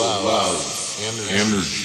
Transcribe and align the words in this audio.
universal 0.00 0.24
love, 0.24 0.96
energy, 1.00 1.30
energy, 1.30 1.79